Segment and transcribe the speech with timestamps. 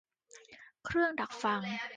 [0.85, 1.61] เครื่องดักฟัง